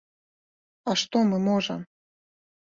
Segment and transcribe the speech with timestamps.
[0.91, 1.79] А што мы можам?